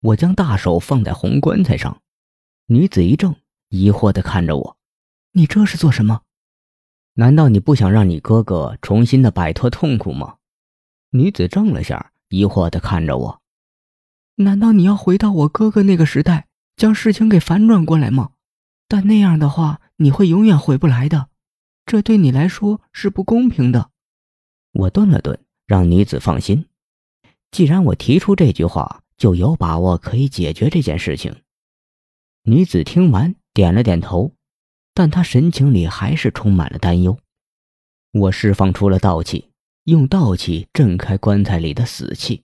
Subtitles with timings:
[0.00, 2.02] 我将大手放在红棺材上，
[2.66, 3.34] 女子一怔，
[3.68, 4.76] 疑惑地看着我
[5.32, 6.22] ：“你这是做什么？
[7.14, 10.36] 难道你不想让你哥哥重新的摆脱痛苦吗？”
[11.10, 13.42] 女子怔了下，疑惑地看着我
[14.36, 18.32] ：“难道你要回到我哥哥那个时代，将事情给反转过来吗？
[18.86, 21.30] 但那样的话，你会永远回不来的，
[21.86, 23.90] 这对你来说是不公平的。”
[24.72, 26.66] 我顿了顿，让女子放心。
[27.50, 31.34] 既然我提出这句话，就有把握可以解决这件事情。
[32.42, 34.32] 女子听完点了点头，
[34.94, 37.18] 但她神情里还是充满了担忧。
[38.12, 39.50] 我释放出了道气，
[39.84, 42.42] 用道气震开棺材里的死气。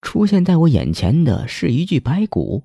[0.00, 2.64] 出现在我眼前的是一具白骨，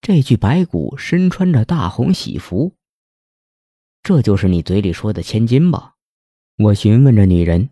[0.00, 2.74] 这具白骨身穿着大红喜服。
[4.02, 5.94] 这就是你嘴里说的千金吧？
[6.58, 7.70] 我询问着女人，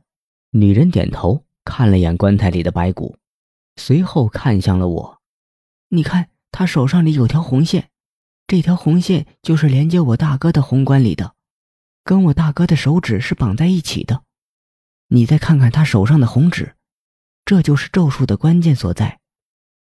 [0.50, 1.44] 女人点头。
[1.64, 3.18] 看了眼棺材里的白骨，
[3.78, 5.22] 随后看向了我。
[5.88, 7.88] 你看，他手上里有条红线，
[8.46, 11.34] 这条红线就是连接我大哥的红棺里的，
[12.04, 14.24] 跟我大哥的手指是绑在一起的。
[15.08, 16.76] 你再看看他手上的红指，
[17.46, 19.20] 这就是咒术的关键所在。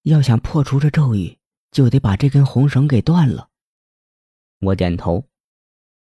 [0.04, 1.38] 要想破除这咒语，
[1.72, 3.50] 就得把这根红绳给断了。
[4.62, 5.26] 我点头，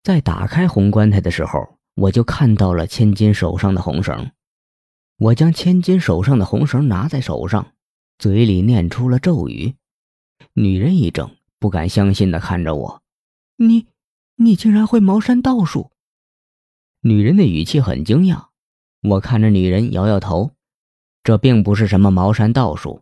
[0.03, 4.31] 在打开红棺材的时候，我就看到了千金手上的红绳。
[5.17, 7.73] 我将千金手上的红绳拿在手上，
[8.19, 9.75] 嘴里念出了咒语。
[10.53, 13.01] 女人一怔，不敢相信的看着我
[13.57, 13.87] ：“你，
[14.35, 15.91] 你竟然会茅山道术？”
[17.01, 18.47] 女人的语气很惊讶。
[19.01, 20.51] 我看着女人，摇摇头
[21.23, 23.01] ：“这并不是什么茅山道术，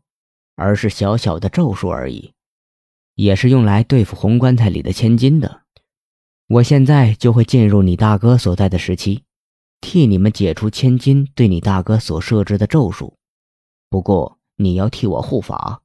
[0.56, 2.34] 而是小小的咒术而已，
[3.16, 5.62] 也是用来对付红棺材里的千金的。
[6.48, 9.24] 我现在就会进入你大哥所在的时期。”
[9.82, 13.18] 替你们解除千金对你大哥所设置的咒术，
[13.88, 15.82] 不过你要替我护法。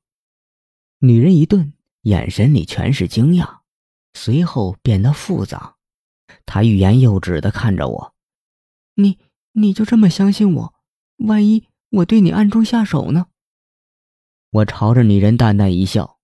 [0.98, 3.60] 女人一顿，眼神里全是惊讶，
[4.14, 5.76] 随后变得复杂。
[6.46, 8.14] 她欲言又止的看着我
[8.94, 9.18] ：“你，
[9.52, 10.74] 你就这么相信我？
[11.18, 13.26] 万一我对你暗中下手呢？”
[14.50, 16.18] 我朝着女人淡淡一笑：“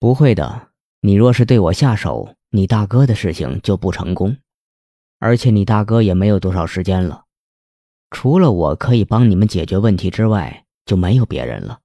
[0.00, 0.70] 不会的，
[1.00, 4.36] 你若是对我下手，你大哥的事情就不成功。”
[5.20, 7.24] 而且你大哥也没有多少时间了，
[8.10, 11.78] 除了我可以帮你们解决问题之外，就没有别人了。